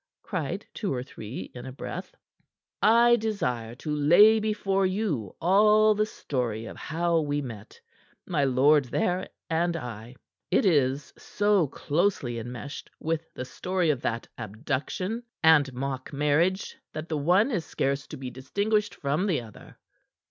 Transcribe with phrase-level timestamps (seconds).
[0.23, 2.15] cried two or three in a breath.
[2.81, 7.79] "I desire to lay before you all the story of how we met
[8.25, 10.15] my lord there and I.
[10.49, 17.07] It is so closely enmeshed with the story of that abduction and mock marriage that
[17.07, 19.77] the one is scarce to be distinguished from the other."